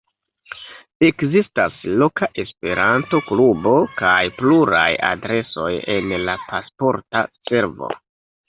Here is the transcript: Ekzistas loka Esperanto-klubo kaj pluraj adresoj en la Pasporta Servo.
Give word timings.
Ekzistas 1.07 1.75
loka 2.03 2.29
Esperanto-klubo 2.43 3.75
kaj 4.01 4.17
pluraj 4.41 4.89
adresoj 5.13 5.69
en 5.99 6.11
la 6.31 6.39
Pasporta 6.49 7.27
Servo. 7.45 7.97